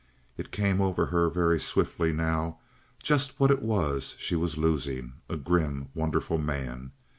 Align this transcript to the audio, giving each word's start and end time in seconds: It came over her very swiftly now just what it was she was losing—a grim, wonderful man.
It 0.35 0.49
came 0.51 0.81
over 0.81 1.05
her 1.05 1.29
very 1.29 1.59
swiftly 1.59 2.11
now 2.11 2.57
just 3.03 3.39
what 3.39 3.51
it 3.51 3.61
was 3.61 4.15
she 4.17 4.35
was 4.35 4.57
losing—a 4.57 5.37
grim, 5.37 5.89
wonderful 5.93 6.39
man. 6.39 6.91